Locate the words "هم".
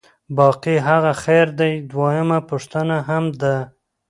0.85-1.03, 3.07-3.23